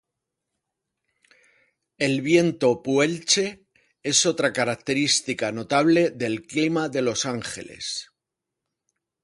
El 2.05 2.21
viento 2.23 2.81
Puelche 2.81 3.67
es 4.01 4.25
otra 4.25 4.51
característica 4.51 5.51
notable 5.51 6.09
del 6.09 6.47
clima 6.47 6.89
de 6.89 7.03
Los 7.03 7.27
Ángeles. 7.27 8.11